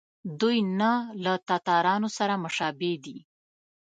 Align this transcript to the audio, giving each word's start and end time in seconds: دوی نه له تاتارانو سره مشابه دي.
دوی 0.39 0.57
نه 0.79 0.91
له 1.23 1.33
تاتارانو 1.47 2.09
سره 2.17 2.33
مشابه 2.43 2.91
دي. 3.03 3.17